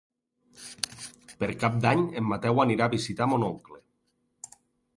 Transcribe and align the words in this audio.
Per 1.43 1.49
Cap 1.63 1.75
d'Any 1.85 2.01
en 2.21 2.27
Mateu 2.31 2.63
anirà 2.65 2.89
a 2.89 2.93
visitar 2.97 3.29
mon 3.35 3.47
oncle. 3.51 3.81